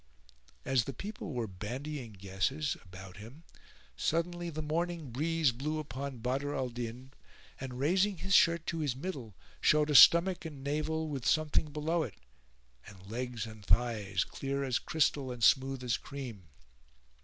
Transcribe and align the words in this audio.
As 0.65 0.85
the 0.85 0.93
people 0.93 1.31
were 1.31 1.45
bandying 1.45 2.13
guesses 2.13 2.75
about 2.83 3.17
him 3.17 3.43
suddenly 3.95 4.49
the 4.49 4.63
morning 4.63 5.11
breeze 5.11 5.51
blew 5.51 5.77
upon 5.77 6.17
Badr 6.17 6.55
al 6.55 6.69
Din 6.69 7.11
and 7.59 7.77
raising 7.77 8.17
his 8.17 8.33
shirt 8.33 8.65
to 8.65 8.79
his 8.79 8.95
middle 8.95 9.35
showed 9.61 9.91
a 9.91 9.93
stomach 9.95 10.43
and 10.43 10.63
navel 10.63 11.07
with 11.07 11.23
something 11.27 11.71
below 11.71 12.01
it, 12.01 12.15
[FN#433] 12.87 12.91
and 12.99 13.11
legs 13.11 13.45
and 13.45 13.63
thighs 13.63 14.23
clear 14.23 14.63
as 14.63 14.79
crystal 14.79 15.31
and 15.31 15.43
smooth 15.43 15.83
as 15.83 15.97
cream. 15.97 16.47